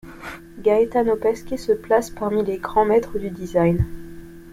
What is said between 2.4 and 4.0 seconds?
les grands maîtres du design.